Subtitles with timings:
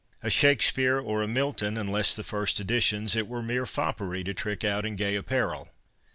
[0.23, 4.63] A Shakespeare or a Milton (unless the first editions) it were mere foppery to trick
[4.63, 5.67] out in gay apparel.'